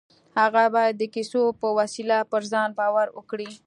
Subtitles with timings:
[0.39, 3.49] هغه بايد د کيسو په وسيله پر ځان باور کړي.